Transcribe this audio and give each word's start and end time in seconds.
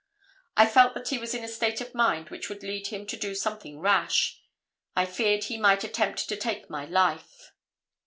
I 0.57 0.65
felt 0.65 0.95
that 0.95 1.09
he 1.09 1.19
was 1.19 1.35
in 1.35 1.43
a 1.43 1.47
state 1.47 1.79
of 1.79 1.93
mind 1.93 2.31
which 2.31 2.49
would 2.49 2.63
lead 2.63 2.87
him 2.87 3.05
to 3.05 3.15
do 3.15 3.35
something 3.35 3.77
rash. 3.81 4.41
I 4.95 5.05
feared 5.05 5.43
he 5.43 5.59
might 5.59 5.83
attempt 5.83 6.27
to 6.27 6.35
take 6.35 6.71
my 6.71 6.85
life. 6.85 7.51